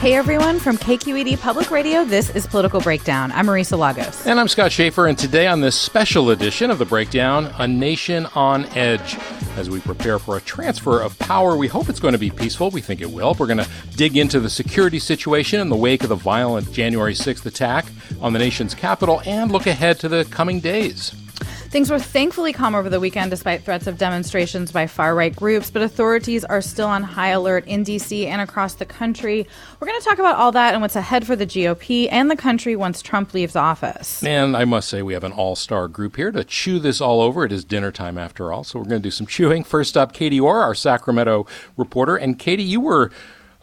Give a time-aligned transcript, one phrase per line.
[0.00, 3.30] Hey everyone, from KQED Public Radio, this is Political Breakdown.
[3.32, 4.26] I'm Marisa Lagos.
[4.26, 8.24] And I'm Scott Shafer, and today on this special edition of The Breakdown, A Nation
[8.34, 9.18] on Edge.
[9.58, 12.70] As we prepare for a transfer of power, we hope it's going to be peaceful.
[12.70, 13.36] We think it will.
[13.38, 17.12] We're going to dig into the security situation in the wake of the violent January
[17.12, 17.84] 6th attack
[18.22, 21.12] on the nation's capital and look ahead to the coming days.
[21.70, 25.70] Things were thankfully calm over the weekend despite threats of demonstrations by far right groups,
[25.70, 28.26] but authorities are still on high alert in D.C.
[28.26, 29.46] and across the country.
[29.78, 32.34] We're going to talk about all that and what's ahead for the GOP and the
[32.34, 34.20] country once Trump leaves office.
[34.24, 37.20] And I must say, we have an all star group here to chew this all
[37.20, 37.44] over.
[37.44, 39.62] It is dinner time after all, so we're going to do some chewing.
[39.62, 42.16] First up, Katie Orr, our Sacramento reporter.
[42.16, 43.12] And Katie, you were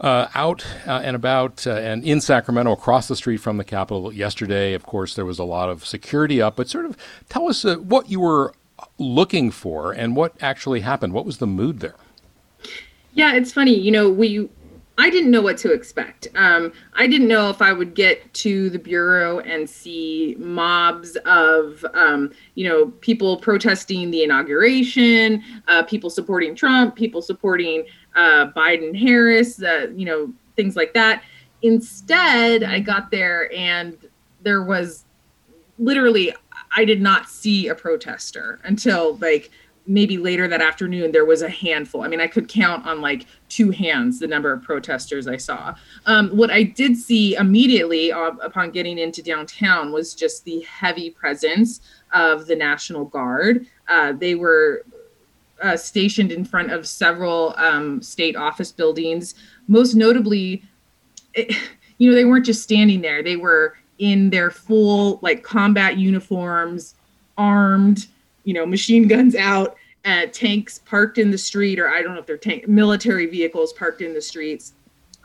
[0.00, 4.12] uh, out uh, and about uh, and in Sacramento, across the street from the Capitol
[4.12, 4.74] yesterday.
[4.74, 6.96] Of course, there was a lot of security up, but sort of
[7.28, 8.54] tell us uh, what you were
[8.98, 11.12] looking for and what actually happened.
[11.12, 11.96] What was the mood there?
[13.12, 13.74] Yeah, it's funny.
[13.74, 14.48] You know, we
[15.00, 16.26] I didn't know what to expect.
[16.34, 21.84] Um, I didn't know if I would get to the bureau and see mobs of,
[21.94, 27.84] um, you know, people protesting the inauguration, uh, people supporting Trump, people supporting
[28.18, 31.22] uh, Biden Harris, uh, you know, things like that.
[31.62, 33.96] Instead, I got there and
[34.42, 35.04] there was
[35.78, 36.34] literally,
[36.76, 39.50] I did not see a protester until like
[39.86, 42.02] maybe later that afternoon there was a handful.
[42.02, 45.74] I mean i could count on like two hands the number of protesters i saw.
[46.04, 51.08] Um, what i did see immediately uh, upon getting into downtown was just the heavy
[51.08, 51.80] presence
[52.12, 53.66] of the national guard.
[53.88, 54.84] Uh, they were
[55.62, 59.34] uh, stationed in front of several um, state office buildings
[59.66, 60.62] most notably
[61.34, 61.54] it,
[61.98, 66.94] you know they weren't just standing there they were in their full like combat uniforms
[67.36, 68.06] armed
[68.48, 69.76] you know, machine guns out,
[70.06, 73.74] uh, tanks parked in the street, or I don't know if they're tank military vehicles
[73.74, 74.72] parked in the streets.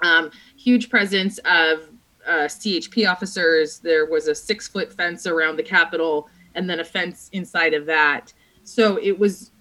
[0.04, 1.88] Um, huge presence of
[2.28, 3.80] uh, CHP officers.
[3.80, 7.86] There was a six foot fence around the Capitol, and then a fence inside of
[7.86, 8.34] that.
[8.66, 9.52] So it was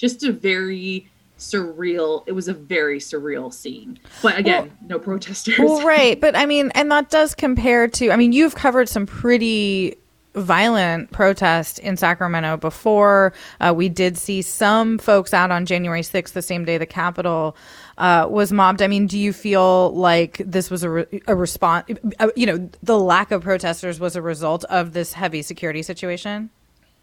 [0.00, 1.06] just a very
[1.38, 6.36] surreal it was a very surreal scene but again well, no protesters well right but
[6.36, 9.96] i mean and that does compare to i mean you've covered some pretty
[10.34, 13.32] violent protest in Sacramento before.
[13.58, 17.56] Uh, we did see some folks out on January 6th, the same day the Capitol
[17.98, 18.80] uh, was mobbed.
[18.80, 21.86] I mean, do you feel like this was a, re- a response?
[22.20, 26.50] Uh, you know, the lack of protesters was a result of this heavy security situation?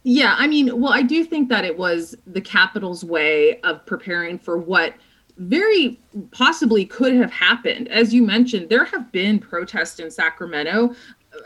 [0.10, 4.40] Yeah, I mean, well, I do think that it was the Capitol's way of preparing
[4.40, 4.94] for what
[5.36, 6.00] very
[6.32, 7.90] possibly could have happened.
[7.90, 10.96] As you mentioned, there have been protests in Sacramento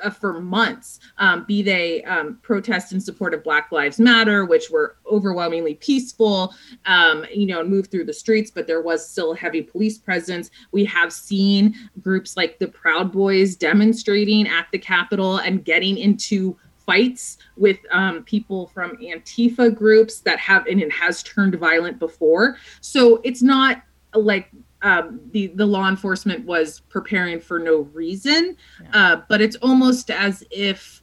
[0.04, 4.70] uh, for months, um, be they um, protests in support of Black Lives Matter, which
[4.70, 6.54] were overwhelmingly peaceful,
[6.86, 9.98] um, you know, and moved through the streets, but there was still a heavy police
[9.98, 10.52] presence.
[10.72, 16.56] We have seen groups like the Proud Boys demonstrating at the Capitol and getting into
[16.86, 22.58] fights with um, people from Antifa groups that have, and it has turned violent before.
[22.82, 23.84] So it's not
[24.14, 24.50] like
[24.82, 28.90] um, the the law enforcement was preparing for no reason, yeah.
[28.94, 31.02] uh, but it's almost as if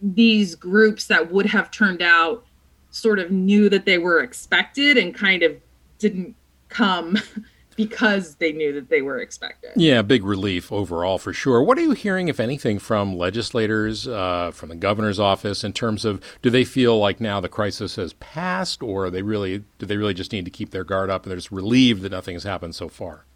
[0.00, 2.44] these groups that would have turned out
[2.90, 5.56] sort of knew that they were expected and kind of
[5.98, 6.34] didn't
[6.68, 7.18] come
[7.78, 9.70] because they knew that they were expected.
[9.76, 11.62] Yeah, big relief overall for sure.
[11.62, 16.04] What are you hearing, if anything, from legislators, uh, from the governor's office, in terms
[16.04, 19.86] of do they feel like now the crisis has passed, or are they really do
[19.86, 22.34] they really just need to keep their guard up and they're just relieved that nothing
[22.34, 23.26] has happened so far?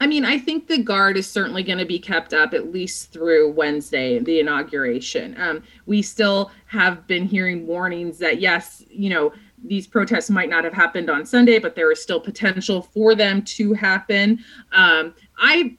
[0.00, 3.12] I mean, I think the guard is certainly going to be kept up at least
[3.12, 5.40] through Wednesday, the inauguration.
[5.40, 9.32] Um, we still have been hearing warnings that, yes, you know,
[9.64, 13.42] these protests might not have happened on Sunday, but there is still potential for them
[13.42, 14.44] to happen.
[14.72, 15.76] Um, I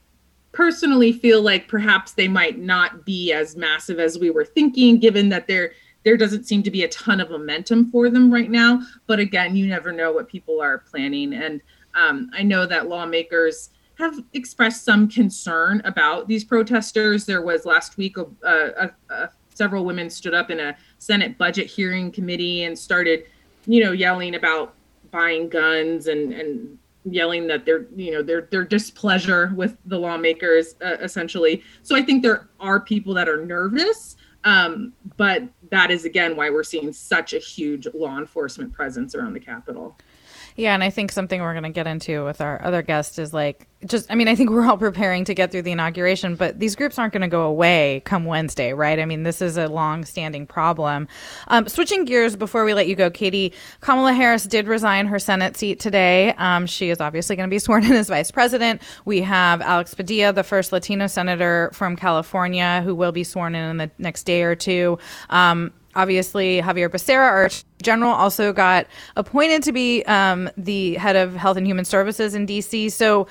[0.52, 5.28] personally feel like perhaps they might not be as massive as we were thinking, given
[5.30, 5.72] that there
[6.04, 8.80] there doesn't seem to be a ton of momentum for them right now.
[9.06, 11.60] But again, you never know what people are planning, and
[11.94, 17.26] um, I know that lawmakers have expressed some concern about these protesters.
[17.26, 21.66] There was last week a, a, a, several women stood up in a Senate budget
[21.66, 23.24] hearing committee and started,
[23.68, 24.74] you know, yelling about
[25.10, 30.74] buying guns and and yelling that they're you know their their displeasure with the lawmakers
[30.84, 31.62] uh, essentially.
[31.82, 34.16] So I think there are people that are nervous.
[34.44, 39.34] Um, but that is again why we're seeing such a huge law enforcement presence around
[39.34, 39.96] the Capitol.
[40.58, 43.32] Yeah, and I think something we're going to get into with our other guest is
[43.32, 46.58] like just I mean, I think we're all preparing to get through the inauguration, but
[46.58, 48.98] these groups aren't going to go away come Wednesday, right?
[48.98, 51.06] I mean, this is a long-standing problem.
[51.46, 53.52] Um, switching gears before we let you go, Katie,
[53.82, 56.34] Kamala Harris did resign her Senate seat today.
[56.38, 58.82] Um, she is obviously going to be sworn in as vice president.
[59.04, 63.70] We have Alex Padilla, the first Latino senator from California, who will be sworn in
[63.70, 64.98] in the next day or two.
[65.30, 67.50] Um, obviously Xavier Becerra, our
[67.82, 68.86] general, also got
[69.16, 72.90] appointed to be um, the head of Health and Human Services in DC.
[72.92, 73.26] So,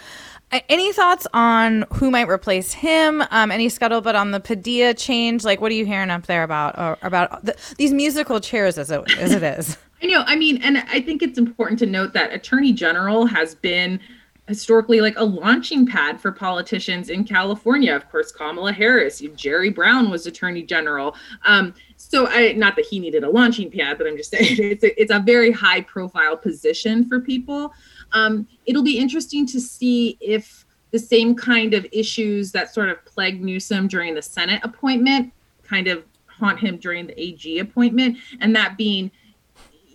[0.69, 3.21] any thoughts on who might replace him?
[3.31, 5.43] Um, any scuttlebutt on the Padilla change?
[5.43, 8.91] Like, what are you hearing up there about uh, about the, these musical chairs as
[8.91, 9.77] it, as it is?
[10.01, 10.23] I know.
[10.25, 13.99] I mean, and I think it's important to note that Attorney General has been
[14.47, 17.93] historically like a launching pad for politicians in California.
[17.93, 21.15] Of course, Kamala Harris, Jerry Brown was Attorney General.
[21.45, 24.83] Um, so I not that he needed a launching pad, but I'm just saying it's
[24.83, 27.73] a, it's a very high profile position for people.
[28.13, 33.03] Um, it'll be interesting to see if the same kind of issues that sort of
[33.03, 35.33] plagued Newsom during the Senate appointment
[35.63, 39.11] kind of haunt him during the AG appointment, and that being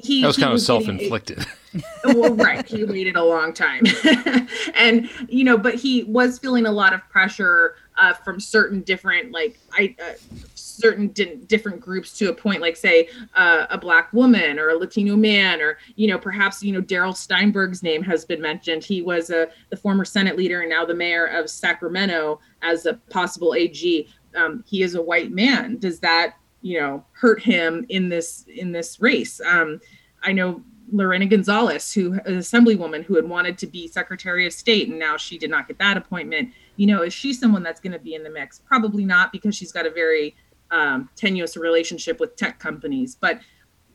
[0.03, 1.47] he that was kind was of self-inflicted.
[2.05, 2.67] well, right.
[2.67, 3.85] He waited a long time,
[4.75, 9.33] and you know, but he was feeling a lot of pressure uh, from certain different
[9.33, 10.13] like I uh,
[10.55, 14.75] certain di- different groups to a point, like say uh, a black woman or a
[14.75, 18.85] Latino man, or you know perhaps you know Darrell Steinberg's name has been mentioned.
[18.85, 22.95] He was a the former Senate leader and now the mayor of Sacramento as a
[23.11, 24.09] possible AG.
[24.35, 25.79] Um, he is a white man.
[25.79, 29.41] Does that you know hurt him in this in this race?
[29.45, 29.81] Um,
[30.23, 34.89] I know Lorena Gonzalez, who an assemblywoman who had wanted to be Secretary of State,
[34.89, 36.51] and now she did not get that appointment.
[36.77, 38.61] You know, is she someone that's going to be in the mix?
[38.61, 40.35] Probably not, because she's got a very
[40.71, 43.15] um, tenuous relationship with tech companies.
[43.15, 43.41] But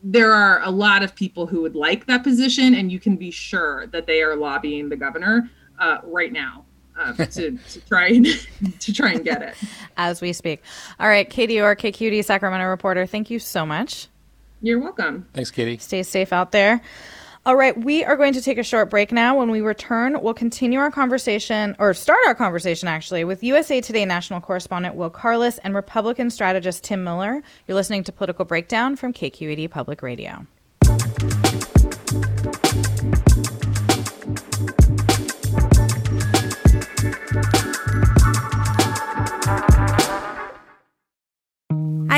[0.02, 3.30] there are a lot of people who would like that position, and you can be
[3.30, 6.64] sure that they are lobbying the governor uh, right now.
[6.98, 8.26] Uh, to, to try and
[8.80, 9.54] to try and get it
[9.96, 10.62] as we speak.
[10.98, 13.06] All right, Katie Orr, KQED Sacramento reporter.
[13.06, 14.08] Thank you so much.
[14.62, 15.28] You're welcome.
[15.32, 15.78] Thanks, Katie.
[15.78, 16.80] Stay safe out there.
[17.46, 19.38] All right, we are going to take a short break now.
[19.38, 24.04] When we return, we'll continue our conversation, or start our conversation actually, with USA Today
[24.04, 27.42] national correspondent Will Carless and Republican strategist Tim Miller.
[27.66, 30.46] You're listening to Political Breakdown from KQED Public Radio.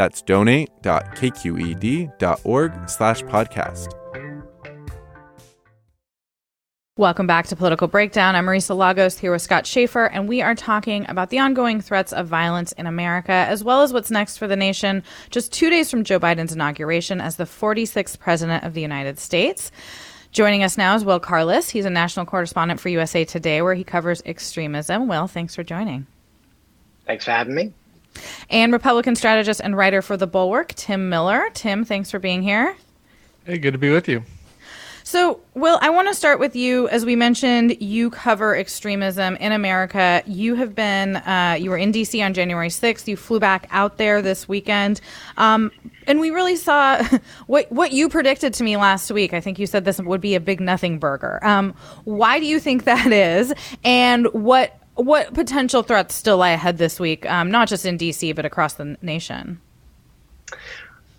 [0.00, 3.92] That's donate.kqed.org slash podcast.
[6.96, 8.34] Welcome back to Political Breakdown.
[8.34, 12.14] I'm Marisa Lagos here with Scott Shafer, and we are talking about the ongoing threats
[12.14, 15.90] of violence in America, as well as what's next for the nation just two days
[15.90, 19.70] from Joe Biden's inauguration as the 46th President of the United States.
[20.32, 21.68] Joining us now is Will Carless.
[21.68, 25.08] He's a national correspondent for USA Today, where he covers extremism.
[25.08, 26.06] Will, thanks for joining.
[27.04, 27.74] Thanks for having me.
[28.48, 31.48] And Republican strategist and writer for The Bulwark, Tim Miller.
[31.54, 32.76] Tim, thanks for being here.
[33.44, 34.24] Hey, good to be with you.
[35.10, 36.88] So, Will, I want to start with you.
[36.88, 40.22] As we mentioned, you cover extremism in America.
[40.24, 43.08] You have been, uh, you were in DC on January 6th.
[43.08, 45.00] You flew back out there this weekend.
[45.36, 45.72] Um,
[46.06, 47.02] and we really saw
[47.48, 49.32] what, what you predicted to me last week.
[49.32, 51.44] I think you said this would be a big nothing burger.
[51.44, 51.74] Um,
[52.04, 53.52] why do you think that is?
[53.82, 58.34] And what, what potential threats still lie ahead this week, um, not just in DC,
[58.34, 59.60] but across the nation?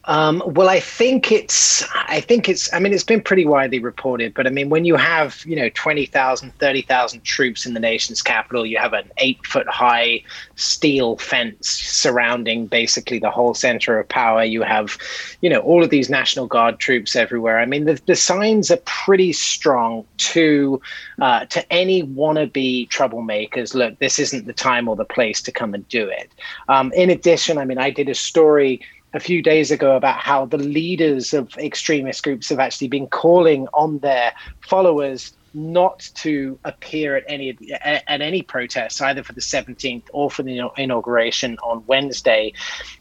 [0.06, 4.34] Um, well, I think it's, I think it's, I mean, it's been pretty widely reported,
[4.34, 8.66] but I mean, when you have, you know, 20,000, 30,000 troops in the nation's capital,
[8.66, 10.24] you have an eight foot high
[10.56, 14.44] steel fence surrounding basically the whole center of power.
[14.44, 14.98] You have,
[15.42, 17.60] you know, all of these National Guard troops everywhere.
[17.60, 20.82] I mean, the, the signs are pretty strong to,
[21.22, 23.76] uh, to any wannabe troublemakers.
[23.76, 26.32] Look, this isn't the time or the place to come and do it.
[26.70, 28.82] Um, in addition, I mean, I did a story
[29.14, 33.68] a few days ago about how the leaders of extremist groups have actually been calling
[33.74, 40.04] on their followers not to appear at any at, any protests either for the 17th
[40.14, 42.54] or for the inauguration on Wednesday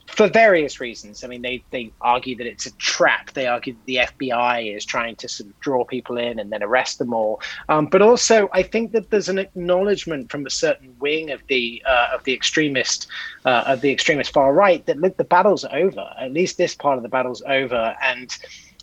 [0.07, 1.23] for various reasons.
[1.23, 3.33] I mean, they, they argue that it's a trap.
[3.33, 6.62] They argue that the FBI is trying to sort of draw people in and then
[6.62, 7.40] arrest them all.
[7.69, 11.83] Um, but also, I think that there's an acknowledgement from a certain wing of the
[11.87, 13.07] uh, of the extremist
[13.45, 16.11] uh, of the extremist far right that look, the battle's over.
[16.19, 18.37] At least this part of the battle's over, and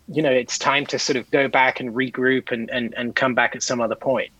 [0.08, 3.36] you know, it's time to sort of go back and regroup and and, and come
[3.36, 4.32] back at some other point.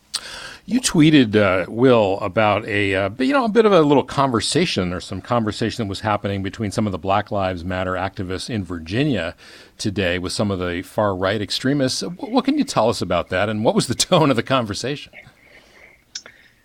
[0.66, 4.92] You tweeted, uh, Will, about a uh, you know a bit of a little conversation
[4.92, 8.64] or some conversation that was happening between some of the Black Lives Matter activists in
[8.64, 9.34] Virginia
[9.78, 12.02] today with some of the far right extremists.
[12.02, 15.12] What can you tell us about that, and what was the tone of the conversation?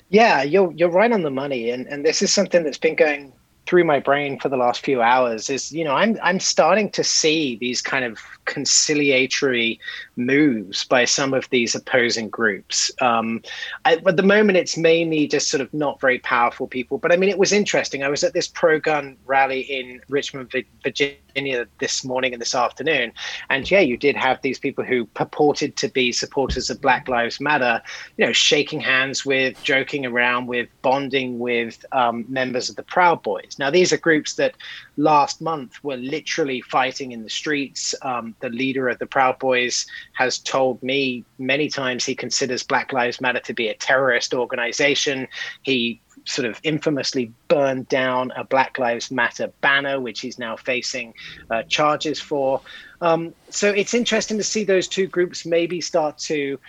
[0.10, 3.32] Yeah, you're you're right on the money, and and this is something that's been going
[3.66, 7.04] through my brain for the last few hours is you know i'm i'm starting to
[7.04, 9.80] see these kind of conciliatory
[10.16, 12.92] moves by some of these opposing groups.
[13.02, 13.42] Um,
[13.86, 17.16] I, at the moment it's mainly just sort of not very powerful people but i
[17.16, 18.04] mean it was interesting.
[18.04, 20.52] I was at this pro-gun rally in richmond
[20.84, 23.12] virginia this morning and this afternoon
[23.50, 27.40] and yeah you did have these people who purported to be supporters of black lives
[27.40, 27.82] matter
[28.18, 33.24] you know shaking hands with joking around with bonding with um, members of the proud
[33.24, 33.56] boys.
[33.58, 34.56] Now, these are groups that
[34.98, 37.96] last month were literally fighting in the streets.
[38.02, 42.94] Um, the leader of the Proud Boys has told me many times he considers Black
[42.94, 45.28] Lives Matter to be a terrorist organization.
[45.64, 51.14] He sort of infamously burned down a Black Lives Matter banner, which he's now facing
[51.50, 52.62] uh, charges for.
[53.02, 56.60] Um, so it's interesting to see those two groups maybe start to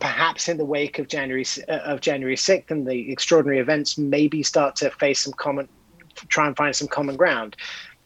[0.00, 4.42] perhaps in the wake of January uh, of January 6th and the extraordinary events, maybe
[4.42, 5.68] start to face some common
[6.28, 7.56] try and find some common ground.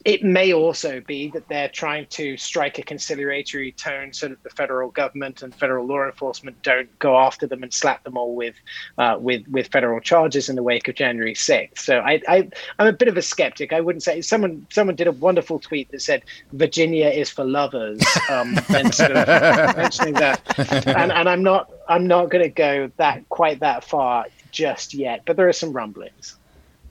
[0.05, 4.51] It may also be that they're trying to strike a conciliatory tone so that the
[4.51, 8.57] federal government and federal law enforcement don't go after them and slap them all with
[8.99, 11.79] uh, with with federal charges in the wake of January 6th.
[11.79, 12.49] So I, I
[12.81, 13.73] am a bit of a skeptic.
[13.73, 18.03] I wouldn't say someone someone did a wonderful tweet that said Virginia is for lovers,
[18.29, 20.41] um, and sort of mentioning that,
[20.89, 25.23] and, and I'm not I'm not going to go that quite that far just yet,
[25.27, 26.39] but there are some rumblings.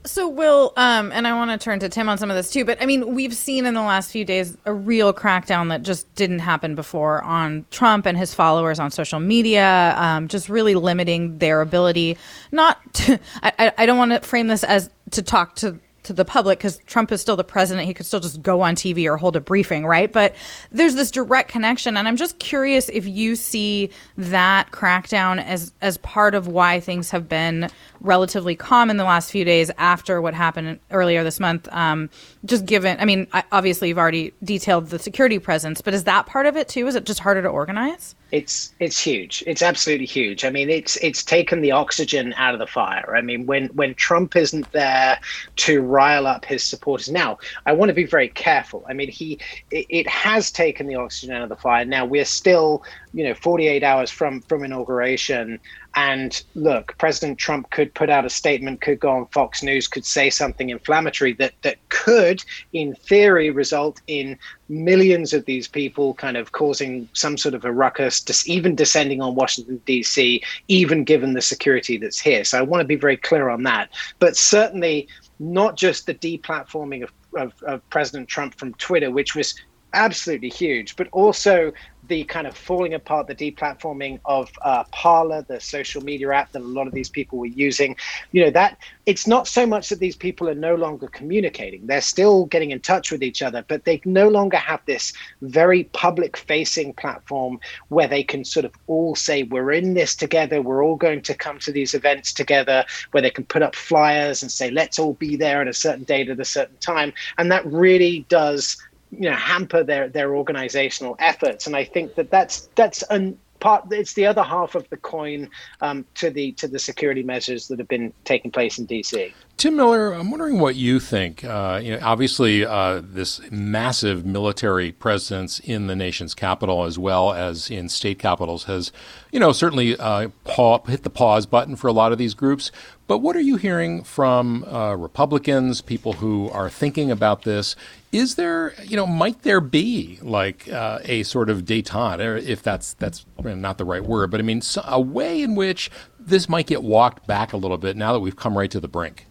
[0.03, 2.65] So, Will, um, and I want to turn to Tim on some of this too,
[2.65, 6.13] but I mean, we've seen in the last few days a real crackdown that just
[6.15, 11.37] didn't happen before on Trump and his followers on social media, um, just really limiting
[11.37, 12.17] their ability.
[12.51, 16.25] Not, to, I, I don't want to frame this as to talk to to the
[16.25, 17.87] public because Trump is still the president.
[17.87, 20.11] He could still just go on TV or hold a briefing, right?
[20.11, 20.35] But
[20.71, 25.97] there's this direct connection, and I'm just curious if you see that crackdown as as
[25.97, 30.33] part of why things have been relatively calm in the last few days after what
[30.33, 31.67] happened earlier this month.
[31.71, 32.09] Um,
[32.45, 36.45] just given, I mean, obviously you've already detailed the security presence, but is that part
[36.45, 36.87] of it too?
[36.87, 38.15] Is it just harder to organize?
[38.31, 39.43] It's it's huge.
[39.45, 40.45] It's absolutely huge.
[40.45, 43.13] I mean, it's it's taken the oxygen out of the fire.
[43.15, 45.19] I mean, when when Trump isn't there
[45.57, 47.09] to rile up his supporters.
[47.09, 48.85] Now, I want to be very careful.
[48.87, 49.37] I mean, he
[49.69, 51.83] it, it has taken the oxygen out of the fire.
[51.83, 52.83] Now we're still,
[53.13, 55.59] you know, 48 hours from from inauguration.
[55.95, 60.05] And look, President Trump could put out a statement, could go on Fox News, could
[60.05, 64.37] say something inflammatory that that could, in theory, result in
[64.69, 69.35] millions of these people kind of causing some sort of a ruckus, even descending on
[69.35, 72.45] Washington D.C., even given the security that's here.
[72.45, 73.89] So I want to be very clear on that.
[74.19, 79.55] But certainly not just the deplatforming of, of, of President Trump from Twitter, which was
[79.93, 81.73] absolutely huge, but also
[82.11, 86.61] the kind of falling apart, the deplatforming of uh, Parler, the social media app that
[86.61, 87.95] a lot of these people were using.
[88.33, 92.01] You know, that it's not so much that these people are no longer communicating, they're
[92.01, 96.35] still getting in touch with each other, but they no longer have this very public
[96.35, 100.97] facing platform where they can sort of all say, we're in this together, we're all
[100.97, 104.69] going to come to these events together, where they can put up flyers and say,
[104.69, 107.13] let's all be there at a certain date at a certain time.
[107.37, 108.75] And that really does
[109.11, 111.67] you know hamper their their organizational efforts.
[111.67, 115.49] And i think that that's that's an part it's the other half of the coin
[115.79, 119.75] um, to the to the security measures that have been taking place in dc Tim
[119.75, 121.43] Miller, I'm wondering what you think.
[121.43, 127.31] Uh, you know, obviously, uh, this massive military presence in the nation's capital, as well
[127.31, 128.91] as in state capitals, has,
[129.31, 132.71] you know, certainly uh, paw- hit the pause button for a lot of these groups.
[133.05, 137.75] But what are you hearing from uh, Republicans, people who are thinking about this?
[138.11, 142.95] Is there, you know, might there be like uh, a sort of détente, if that's
[142.95, 146.81] that's not the right word, but I mean, a way in which this might get
[146.81, 149.27] walked back a little bit now that we've come right to the brink?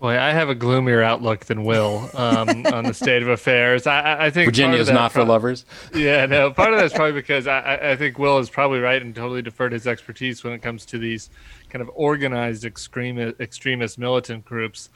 [0.00, 3.86] Boy, I have a gloomier outlook than Will um, on the state of affairs.
[3.86, 5.66] I, I think Virginia is not pro- for lovers.
[5.94, 6.50] Yeah, no.
[6.54, 9.72] Part of that's probably because I, I, think Will is probably right and totally deferred
[9.72, 11.28] his expertise when it comes to these
[11.68, 14.88] kind of organized extremist, extremist militant groups.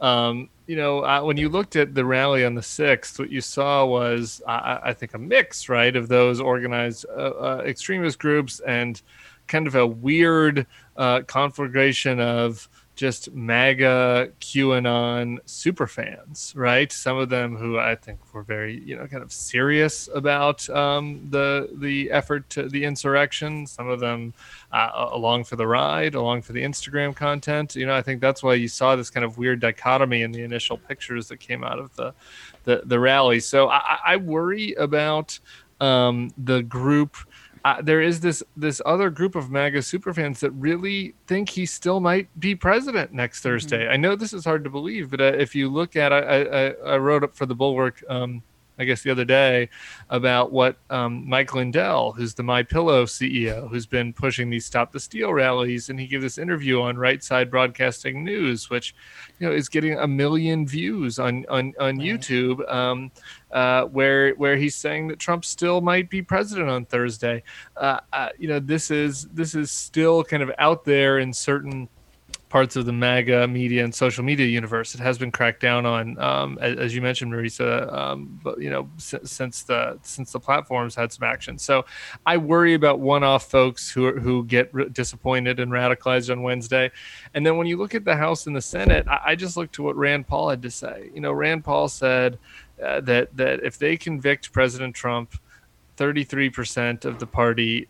[0.00, 3.40] Um, you know, uh, when you looked at the rally on the sixth, what you
[3.40, 8.58] saw was, I, I think, a mix, right, of those organized uh, uh, extremist groups
[8.58, 9.00] and
[9.46, 16.90] kind of a weird uh, conflagration of just MAGA QAnon super fans, right?
[16.90, 21.24] Some of them who I think were very, you know, kind of serious about um,
[21.30, 23.68] the the effort to the insurrection.
[23.68, 24.34] Some of them
[24.72, 27.76] uh, along for the ride, along for the Instagram content.
[27.76, 30.42] You know, I think that's why you saw this kind of weird dichotomy in the
[30.42, 32.12] initial pictures that came out of the
[32.64, 33.38] the, the rally.
[33.38, 35.38] So I, I worry about
[35.80, 37.16] um, the group
[37.64, 42.00] uh, there is this this other group of MAGA superfans that really think he still
[42.00, 43.48] might be president next mm-hmm.
[43.48, 43.84] Thursday.
[43.84, 43.92] Mm-hmm.
[43.92, 46.68] I know this is hard to believe, but uh, if you look at, I, I,
[46.94, 48.42] I wrote up for the Bulwark um,
[48.78, 49.68] I guess the other day
[50.10, 54.92] about what um, Mike Lindell, who's the My Pillow CEO, who's been pushing these Stop
[54.92, 58.94] the Steal rallies, and he gave this interview on Right Side Broadcasting News, which
[59.38, 62.06] you know is getting a million views on on on right.
[62.06, 63.10] YouTube, um,
[63.50, 67.42] uh, where where he's saying that Trump still might be president on Thursday.
[67.76, 71.88] Uh, uh, you know, this is this is still kind of out there in certain
[72.48, 74.94] parts of the MAGA media and social media universe.
[74.94, 77.92] It has been cracked down on, um, as, as, you mentioned, Marisa.
[77.92, 81.84] Um, but you know, s- since the since the platforms had some action, so
[82.24, 86.90] I worry about one-off folks who who get r- disappointed and radicalized on Wednesday.
[87.34, 89.70] And then when you look at the House and the Senate, I, I just look
[89.72, 91.10] to what Rand Paul had to say.
[91.14, 92.38] You know, Rand Paul said
[92.82, 95.34] uh, that that if they convict President Trump.
[95.98, 97.88] 33% of the party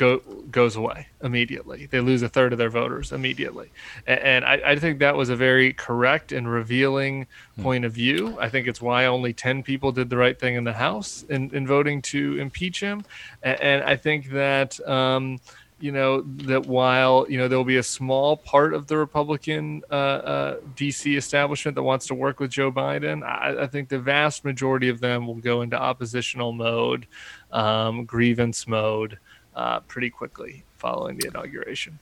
[0.00, 0.18] go,
[0.50, 1.84] goes away immediately.
[1.84, 3.70] They lose a third of their voters immediately.
[4.06, 7.62] And, and I, I, think that was a very correct and revealing hmm.
[7.62, 8.38] point of view.
[8.40, 11.54] I think it's why only 10 people did the right thing in the House in,
[11.54, 13.04] in voting to impeach him.
[13.42, 14.80] And, and I think that.
[14.88, 15.38] Um,
[15.82, 19.80] you know that while you know there will be a small part of the Republican
[19.90, 23.98] uh, uh, DC establishment that wants to work with Joe Biden, I, I, think the
[23.98, 27.06] vast majority of them will go into oppositional mode,
[27.50, 29.18] um, grievance mode,
[29.54, 31.98] uh, pretty quickly following the inauguration.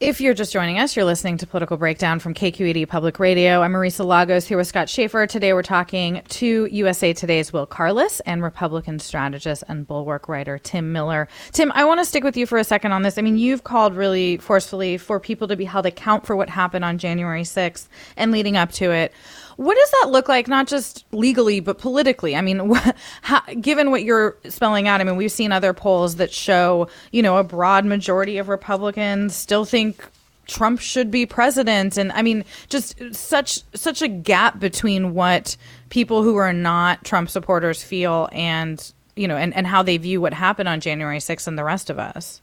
[0.00, 3.60] If you're just joining us, you're listening to Political Breakdown from KQED Public Radio.
[3.60, 5.26] I'm Marisa Lagos here with Scott Shafer.
[5.26, 10.90] Today we're talking to USA Today's Will Carless and Republican strategist and Bulwark writer Tim
[10.90, 11.28] Miller.
[11.52, 13.18] Tim, I want to stick with you for a second on this.
[13.18, 16.86] I mean, you've called really forcefully for people to be held account for what happened
[16.86, 19.12] on January 6th and leading up to it.
[19.60, 22.34] What does that look like, not just legally, but politically?
[22.34, 22.72] I mean,
[23.20, 27.20] how, given what you're spelling out, I mean, we've seen other polls that show, you
[27.20, 30.02] know, a broad majority of Republicans still think
[30.46, 35.56] Trump should be president and I mean just such such a gap between what
[35.90, 40.20] people who are not Trump supporters feel and you know and, and how they view
[40.20, 42.40] what happened on January 6th and the rest of us.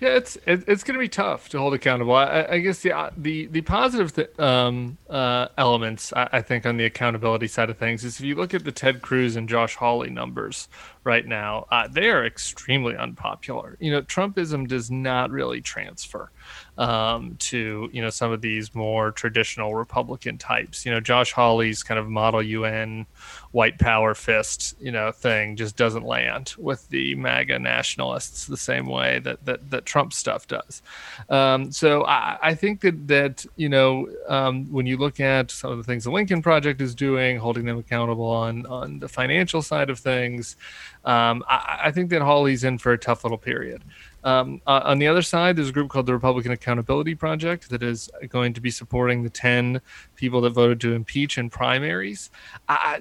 [0.00, 2.14] Yeah, it's it's going to be tough to hold accountable.
[2.14, 6.64] I, I guess the uh, the the positive th- um, uh, elements I, I, think
[6.64, 9.46] on the accountability side of things is if you look at the Ted Cruz and
[9.46, 10.68] Josh Hawley numbers
[11.04, 13.76] right now, uh, they are extremely unpopular.
[13.78, 16.30] You know, Trumpism does not really transfer
[16.78, 20.86] um, to you know some of these more traditional Republican types.
[20.86, 23.04] You know, Josh Hawley's kind of model UN
[23.52, 28.86] white power fist you know thing just doesn't land with the MAGA nationalists the same
[28.86, 30.82] way that that, that Trump stuff does.
[31.28, 35.72] Um, so I, I, think that that you know um, when you look at some
[35.72, 39.62] of the things the Lincoln Project is doing, holding them accountable on on the financial
[39.62, 40.56] side of things,
[41.04, 43.82] um, I, I think that Hawley's in for a tough little period.
[44.22, 47.82] Um, uh, on the other side, there's a group called the Republican Accountability Project that
[47.82, 49.80] is going to be supporting the 10
[50.16, 52.30] people that voted to impeach in primaries.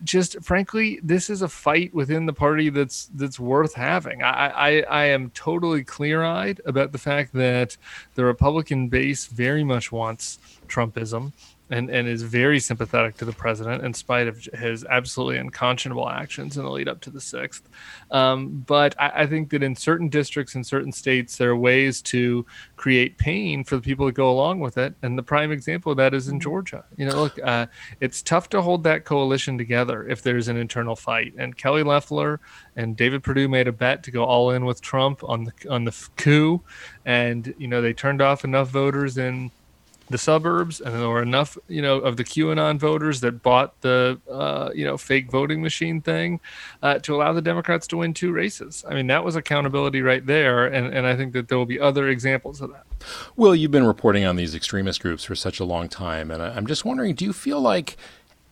[0.04, 4.24] Just frankly, this is a fight within the party that's that's worth having.
[4.24, 7.78] I, I, I am totally clear eyed about the fact that
[8.16, 11.34] the Republican base very much wants Trumpism
[11.70, 16.58] and, and is very sympathetic to the president in spite of his absolutely unconscionable actions
[16.58, 17.68] in the lead up to the sixth.
[18.12, 22.02] Um, but I, I, think that in certain districts in certain states, there are ways
[22.04, 24.96] to create pain for the people that go along with it.
[25.04, 26.42] And the prime example of that is in mm-hmm.
[26.42, 26.86] Georgia.
[26.98, 27.68] You know, look, uh,
[28.02, 31.34] it's tough to hold that coalition together if there's an internal fight.
[31.38, 32.40] And Kelly Loeffler
[32.76, 35.84] and David Perdue made a bet to go all in with Trump on the on
[35.84, 36.62] the coup,
[37.06, 39.52] and you know they turned off enough voters in
[40.10, 44.20] the suburbs, and there were enough, you know, of the QAnon voters that bought the,
[44.30, 46.40] uh, you know, fake voting machine thing
[46.82, 48.84] uh, to allow the Democrats to win two races.
[48.88, 51.80] I mean, that was accountability right there, and and I think that there will be
[51.80, 52.86] other examples of that.
[53.36, 56.68] Well, you've been reporting on these extremist groups for such a long time, and I'm
[56.68, 57.98] just wondering, do you feel like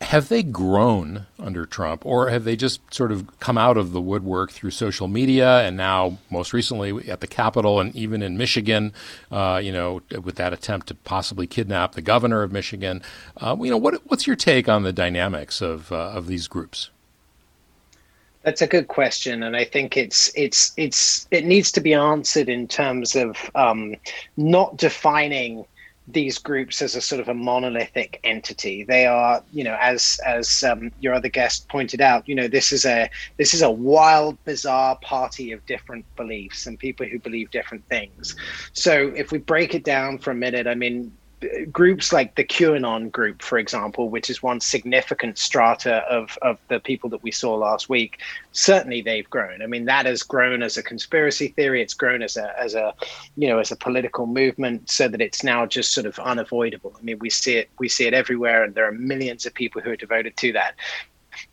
[0.02, 4.02] have they grown under Trump, or have they just sort of come out of the
[4.02, 8.94] woodwork through social media and now, most recently, at the Capitol and even in Michigan,
[9.32, 13.02] uh, you know, with that attempt to possibly kidnap the governor of Michigan?
[13.38, 16.92] Uh, you know, what, what's your take on the dynamics of uh, of these groups?
[18.44, 22.48] That's a good question, and I think it's it's it's it needs to be answered
[22.48, 23.96] in terms of um,
[24.38, 25.66] not defining
[26.08, 28.84] these groups as a sort of a monolithic entity.
[28.84, 32.72] They are, you know, as as um, your other guest pointed out, you know, this
[32.72, 37.52] is a this is a wild, bizarre party of different beliefs and people who believe
[37.52, 38.36] different things.
[38.74, 41.12] So if we break it down for a minute, I mean,
[41.72, 46.80] groups like the QAnon group, for example, which is one significant strata of, of the
[46.80, 48.20] people that we saw last week,
[48.54, 49.62] certainly they've grown.
[49.62, 51.82] I mean, that has grown as a conspiracy theory.
[51.82, 52.94] It's grown as a as a
[53.36, 56.96] you know as a political movement, so that it's now just sort of unavoidable.
[56.98, 59.82] I mean, we see it we see it everywhere, and there are millions of people
[59.82, 60.76] who are devoted to that.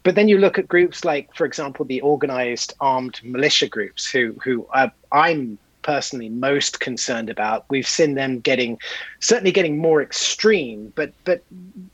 [0.02, 4.34] But then you look at groups like, for example, the organized armed militia groups, who
[4.42, 7.64] who uh, I'm personally most concerned about.
[7.68, 8.78] We've seen them getting
[9.20, 11.44] certainly getting more extreme, but but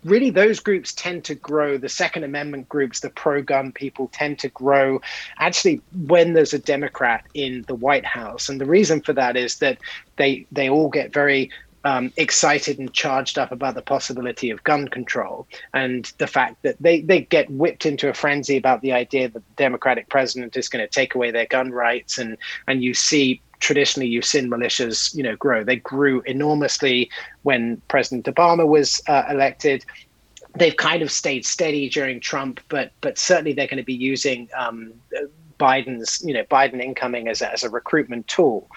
[0.04, 1.76] really those groups tend to grow.
[1.76, 5.02] The Second Amendment groups, the pro-gun people tend to grow
[5.38, 8.48] actually when there's a Democrat in the White House.
[8.48, 9.76] And the reason for that is that
[10.16, 11.50] they they all get very
[11.84, 16.76] um, excited and charged up about the possibility of gun control and the fact that
[16.80, 20.68] they, they get whipped into a frenzy about the idea that the Democratic president is
[20.68, 22.18] going to take away their gun rights.
[22.18, 22.36] And,
[22.68, 25.62] and you see traditionally you've seen militias, you know, grow.
[25.62, 27.10] They grew enormously
[27.42, 29.84] when President Obama was uh, elected.
[30.56, 34.48] They've kind of stayed steady during Trump, but but certainly they're going to be using
[34.58, 34.92] um,
[35.60, 38.68] Biden's, you know, Biden incoming as a, as a recruitment tool.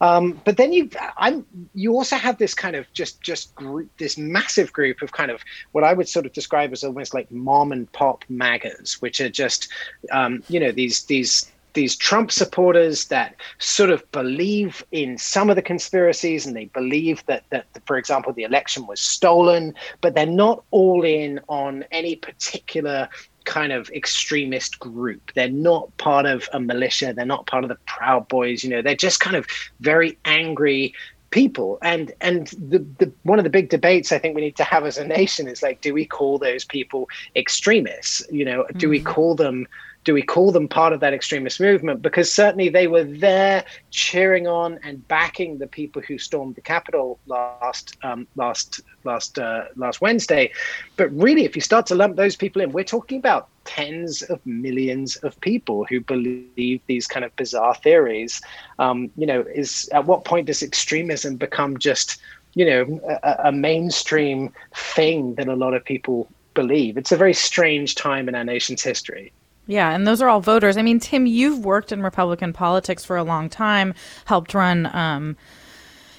[0.00, 4.18] Um, but then you, I'm, you also have this kind of just, just group, this
[4.18, 5.40] massive group of kind of
[5.70, 9.28] what I would sort of describe as almost like mom and pop MAGAs, which are
[9.28, 9.68] just,
[10.10, 15.56] um, you know, these, these these Trump supporters that sort of believe in some of
[15.56, 20.26] the conspiracies and they believe that that for example the election was stolen, but they're
[20.26, 23.08] not all in on any particular
[23.44, 25.32] kind of extremist group.
[25.34, 27.12] They're not part of a militia.
[27.12, 28.62] They're not part of the Proud Boys.
[28.62, 29.46] You know, they're just kind of
[29.80, 30.94] very angry
[31.30, 31.78] people.
[31.82, 34.84] And and the, the one of the big debates I think we need to have
[34.84, 38.22] as a nation is like, do we call those people extremists?
[38.30, 38.78] You know, mm-hmm.
[38.78, 39.04] do we mm.
[39.04, 39.66] call them
[40.04, 42.02] do we call them part of that extremist movement?
[42.02, 47.20] Because certainly they were there cheering on and backing the people who stormed the Capitol
[47.26, 50.50] last um, last last uh, last Wednesday.
[50.96, 54.44] But really, if you start to lump those people in, we're talking about tens of
[54.44, 58.40] millions of people who believe these kind of bizarre theories.
[58.80, 62.20] Um, you know, is at what point does extremism become just
[62.54, 66.96] you know a, a mainstream thing that a lot of people believe?
[66.96, 69.32] It's a very strange time in our nation's history.
[69.66, 70.76] Yeah, and those are all voters.
[70.76, 73.94] I mean, Tim, you've worked in Republican politics for a long time,
[74.24, 75.36] helped run um,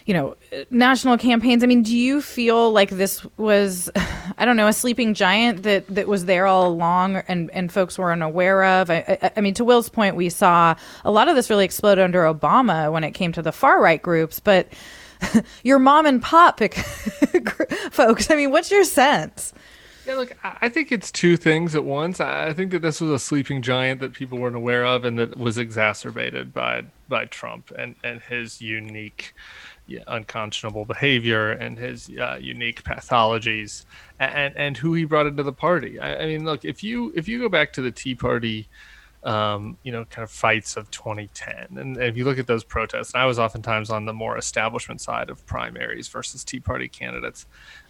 [0.06, 0.36] you know,
[0.70, 1.64] national campaigns.
[1.64, 3.90] I mean, do you feel like this was,
[4.38, 7.98] I don't know, a sleeping giant that, that was there all along and, and folks
[7.98, 8.90] weren't aware of?
[8.90, 10.76] I, I, I mean, to Will's point, we saw
[11.06, 14.02] a lot of this really explode under Obama when it came to the far right
[14.02, 14.68] groups, but
[15.64, 16.60] your mom and pop
[17.92, 19.54] folks, I mean, what's your sense?
[20.06, 22.20] Yeah, look, I think it's two things at once.
[22.20, 25.38] I think that this was a sleeping giant that people weren't aware of, and that
[25.38, 29.34] was exacerbated by by Trump and and his unique,
[29.88, 33.86] yeah, unconscionable behavior and his uh, unique pathologies,
[34.20, 36.00] and and who he brought into the party.
[36.00, 38.68] I, I mean, look, if you if you go back to the Tea Party
[39.26, 41.78] um, you know, kind of fights of 2010.
[41.78, 45.02] And if you look at those protests, and I was oftentimes on the more establishment
[45.02, 47.46] side of primaries versus Tea Party candidates,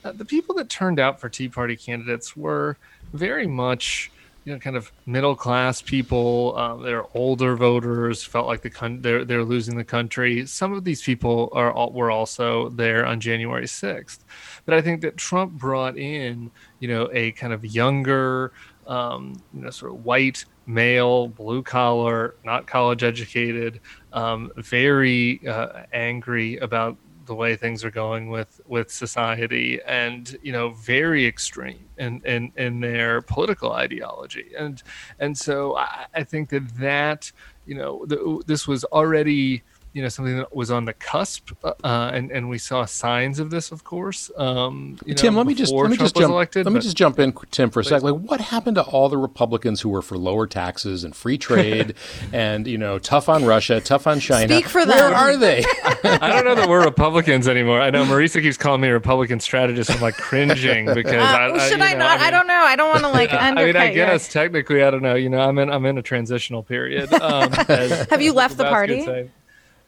[0.05, 2.77] uh, the people that turned out for Tea Party candidates were
[3.13, 4.11] very much,
[4.45, 6.55] you know, kind of middle class people.
[6.55, 10.45] Um, they're older voters, felt like the con- they're they're losing the country.
[10.45, 14.19] Some of these people are all, were also there on January 6th,
[14.65, 18.51] but I think that Trump brought in, you know, a kind of younger.
[18.85, 23.79] Um, you know, sort of white male, blue collar, not college educated,
[24.13, 30.51] um, very uh, angry about the way things are going with with society and you
[30.51, 34.51] know very extreme in in, in their political ideology.
[34.57, 34.81] And
[35.19, 37.31] and so I, I think that that
[37.65, 42.11] you know the, this was already you know something that was on the cusp, uh,
[42.13, 44.31] and and we saw signs of this, of course.
[44.35, 46.31] Um, Tim, know, let me just let me just jump.
[46.31, 48.09] Elected, let me just jump in, Tim, for a second.
[48.09, 51.93] Like, what happened to all the Republicans who were for lower taxes and free trade,
[52.33, 54.51] and you know, tough on Russia, tough on China?
[54.51, 54.97] Speak for them.
[54.97, 55.63] Where are they?
[56.03, 57.79] I don't know that we're Republicans anymore.
[57.79, 59.91] I know Marisa keeps calling me a Republican strategist.
[59.91, 62.09] I'm like cringing because uh, I, should I, I not?
[62.09, 62.53] I, mean, I, don't know.
[62.53, 63.31] I don't want to like.
[63.31, 64.43] I mean, I guess your...
[64.43, 65.13] technically, I don't know.
[65.13, 67.13] You know, I'm in I'm in a transitional period.
[67.13, 69.29] Um, as, Have you left the party?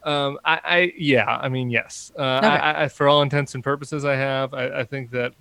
[0.06, 2.12] Um, I, I, yeah, I mean, yes.
[2.18, 2.48] Uh, okay.
[2.48, 4.54] I, I, for all intents and purposes, I have.
[4.54, 5.34] I, I think that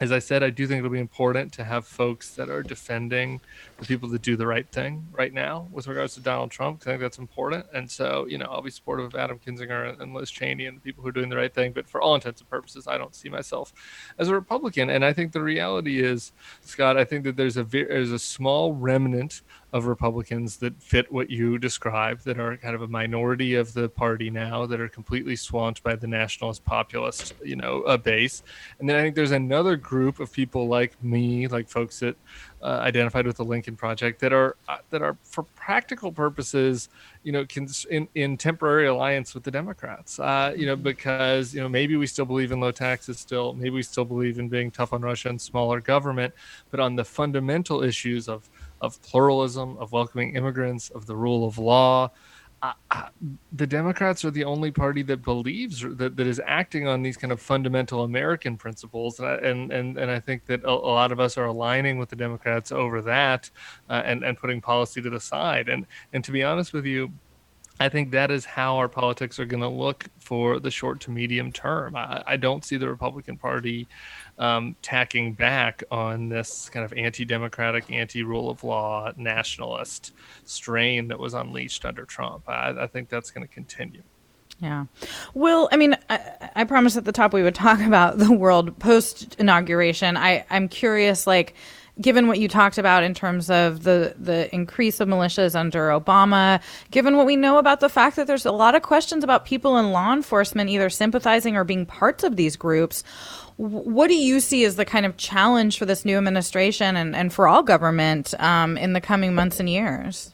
[0.00, 3.40] as I said, I do think it'll be important to have folks that are defending
[3.78, 6.82] the people that do the right thing right now with regards to Donald Trump.
[6.82, 7.66] I think that's important.
[7.72, 10.80] And so, you know, I'll be supportive of Adam Kinzinger and Liz Cheney and the
[10.80, 11.72] people who are doing the right thing.
[11.72, 13.72] But for all intents and purposes, I don't see myself
[14.18, 14.90] as a Republican.
[14.90, 18.74] And I think the reality is, Scott, I think that there's a there's a small
[18.74, 19.42] remnant
[19.74, 23.88] of Republicans that fit what you describe, that are kind of a minority of the
[23.88, 28.44] party now, that are completely swamped by the nationalist populist, you know, a base.
[28.78, 32.16] And then I think there's another group of people like me, like folks that
[32.62, 36.88] uh, identified with the Lincoln Project, that are uh, that are for practical purposes,
[37.24, 40.20] you know, can, in in temporary alliance with the Democrats.
[40.20, 43.70] Uh, you know, because you know maybe we still believe in low taxes, still maybe
[43.70, 46.32] we still believe in being tough on Russia and smaller government,
[46.70, 48.48] but on the fundamental issues of
[48.80, 52.10] of pluralism, of welcoming immigrants, of the rule of law.
[52.62, 53.08] Uh, uh,
[53.52, 57.30] the Democrats are the only party that believes that, that is acting on these kind
[57.30, 61.12] of fundamental American principles, and I, and, and, and I think that a, a lot
[61.12, 63.50] of us are aligning with the Democrats over that,
[63.90, 65.68] uh, and and putting policy to the side.
[65.68, 65.84] And
[66.14, 67.12] and to be honest with you,
[67.80, 71.10] I think that is how our politics are going to look for the short to
[71.10, 71.96] medium term.
[71.96, 73.88] I, I don't see the Republican Party
[74.38, 80.12] um, tacking back on this kind of anti-democratic, anti-rule of law, nationalist
[80.44, 82.48] strain that was unleashed under Trump.
[82.48, 84.02] I, I think that's going to continue.
[84.60, 84.84] Yeah.
[85.34, 88.78] Well, I mean, I, I, promised at the top we would talk about the world
[88.78, 90.16] post inauguration.
[90.16, 91.54] I'm curious, like
[92.00, 96.60] given what you talked about in terms of the the increase of militias under Obama,
[96.90, 99.76] given what we know about the fact that there's a lot of questions about people
[99.76, 103.04] in law enforcement either sympathizing or being parts of these groups,
[103.56, 107.32] what do you see as the kind of challenge for this new administration and, and
[107.32, 110.32] for all government um, in the coming months and years?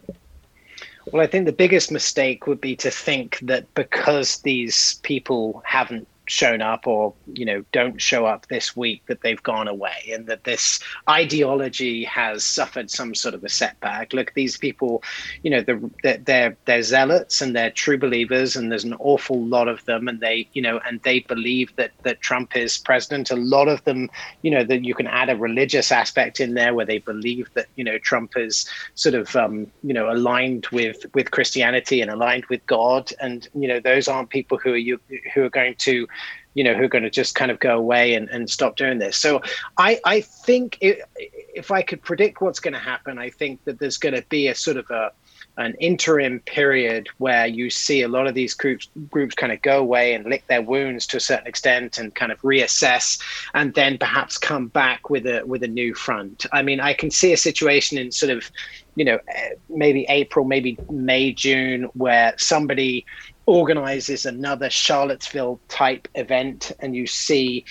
[1.13, 6.07] Well, I think the biggest mistake would be to think that because these people haven't
[6.31, 10.27] shown up or you know don't show up this week that they've gone away and
[10.29, 14.13] that this ideology has suffered some sort of a setback.
[14.13, 15.03] Look these people
[15.43, 19.67] you know they're they're, they're zealots and they're true believers and there's an awful lot
[19.67, 23.31] of them and they you know and they believe that that Trump is president.
[23.31, 24.09] A lot of them
[24.43, 27.67] you know that you can add a religious aspect in there where they believe that
[27.75, 32.47] you know Trump is sort of um, you know aligned with with Christianity and aligned
[32.47, 33.11] with God.
[33.21, 35.01] And you know those aren't people who are you
[35.35, 36.07] who are going to
[36.55, 38.99] you know, who are going to just kind of go away and, and stop doing
[38.99, 39.17] this.
[39.17, 39.41] So
[39.79, 43.79] I, I think it, if I could predict what's going to happen, I think that
[43.79, 45.13] there's going to be a sort of a,
[45.57, 49.79] an interim period where you see a lot of these groups groups kind of go
[49.79, 53.21] away and lick their wounds to a certain extent and kind of reassess
[53.55, 56.47] and then perhaps come back with a with a new front.
[56.53, 58.51] I mean, I can see a situation in sort of
[58.95, 63.05] you know eh, maybe April, maybe May, June where somebody
[63.47, 67.65] organizes another Charlottesville type event, and you see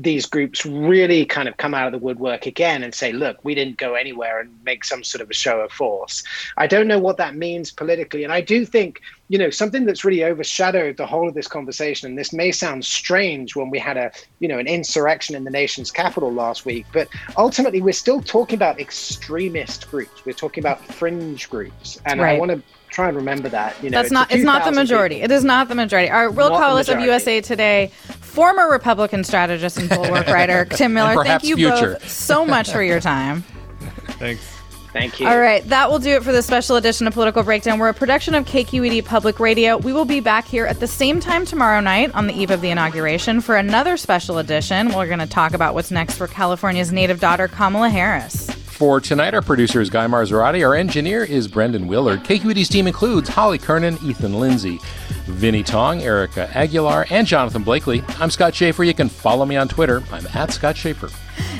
[0.00, 3.52] these groups really kind of come out of the woodwork again and say, look, we
[3.52, 6.22] didn't go anywhere and make some sort of a show of force.
[6.56, 8.22] I don't know what that means politically.
[8.22, 12.08] And I do think, you know, something that's really overshadowed the whole of this conversation,
[12.08, 15.50] and this may sound strange when we had a, you know, an insurrection in the
[15.50, 20.24] nation's capital last week, but ultimately we're still talking about extremist groups.
[20.24, 22.00] We're talking about fringe groups.
[22.06, 22.36] And Right.
[22.36, 22.62] I want to
[22.98, 23.76] try and remember that.
[23.82, 24.32] You know, That's not.
[24.32, 25.16] It's not the majority.
[25.16, 25.30] people.
[25.30, 26.10] It is not the majority.
[26.10, 26.98] Our Will Not Carless of.
[26.98, 31.22] USA Today, former Republican strategist and bulwark writer Tim Miller.
[31.22, 31.92] Thank you future.
[31.92, 33.42] both so much for your time.
[34.18, 34.44] Thanks.
[34.92, 35.28] Thank you.
[35.28, 37.78] All right, that will do it for this special edition of Political Breakdown.
[37.78, 39.76] We're a production of KQED Public Radio.
[39.76, 42.62] We will be back here at the same time tomorrow night on the eve of
[42.62, 44.88] the inauguration for another special edition.
[44.88, 48.47] We're going to talk about what's next for California's native daughter, Kamala Harris.
[48.78, 50.64] For tonight, our producer is Guy Marzorati.
[50.64, 52.22] Our engineer is Brendan Willard.
[52.22, 54.78] KQED's team includes Holly Kernan, Ethan Lindsay,
[55.26, 58.04] Vinnee Tong, Erika Aguilar, and Jonathan Blakely.
[58.20, 58.84] I'm Scott Shafer.
[58.84, 60.04] You can follow me on Twitter.
[60.12, 61.10] I'm at Scott Shafer.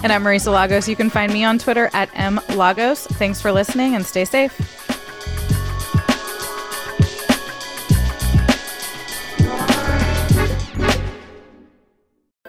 [0.05, 0.89] And I'm Marisa Lagos.
[0.89, 3.09] You can find me on Twitter at mlagos.
[3.17, 4.98] Thanks for listening and stay safe.